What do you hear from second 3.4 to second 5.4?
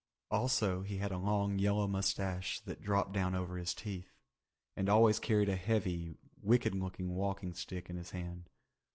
his teeth, and always